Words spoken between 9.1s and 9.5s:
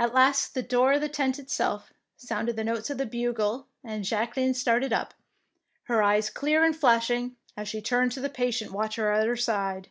at her